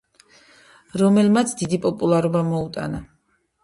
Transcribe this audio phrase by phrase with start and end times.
[1.03, 3.09] რომელმაც დიდი პოპულარობა მოუტანა.